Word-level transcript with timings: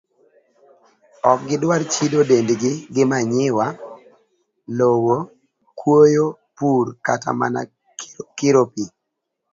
Ok 1.31 1.39
gidwar 1.47 1.81
chido 1.93 2.19
dendgi 2.29 2.71
gi 2.93 3.03
manyiwa, 3.09 3.67
lowo, 4.77 5.17
kuoyo, 5.79 6.25
pur, 6.57 6.85
kata 7.05 7.29
mana 7.39 7.61
kiro 8.37 8.63
pi. 8.73 8.83